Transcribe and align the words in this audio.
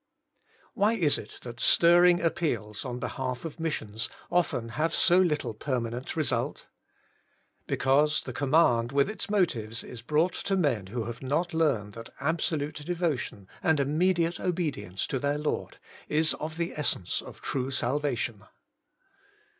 1. 0.73 0.95
Why 0.95 0.99
is 0.99 1.19
it 1.19 1.37
that 1.43 1.59
stirring 1.59 2.21
appeals 2.21 2.83
on 2.85 2.97
behalf 2.97 3.45
of 3.45 3.59
missions 3.59 4.09
often 4.31 4.69
have 4.69 4.95
so 4.95 5.19
little 5.19 5.53
permanent 5.53 6.15
result? 6.15 6.65
Because 7.67 8.23
the 8.23 8.33
command 8.33 8.91
with 8.91 9.11
its 9.11 9.29
motives 9.29 9.83
is 9.83 10.01
brought 10.01 10.33
to 10.33 10.57
men 10.57 10.87
who 10.87 11.03
have 11.03 11.21
not 11.21 11.53
learned 11.53 11.93
that 11.93 12.09
absolute 12.19 12.77
devo 12.77 13.15
tion 13.15 13.47
and 13.61 13.79
immediate 13.79 14.39
obedience 14.39 15.05
to 15.05 15.19
their 15.19 15.37
Lord 15.37 15.77
is 16.09 16.33
of 16.33 16.57
the 16.57 16.73
essence 16.75 17.21
of 17.21 17.39
true 17.39 17.69
i^alvation. 17.69 18.47